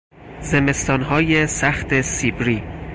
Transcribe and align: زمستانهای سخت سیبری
زمستانهای 0.41 1.47
سخت 1.47 2.01
سیبری 2.01 2.63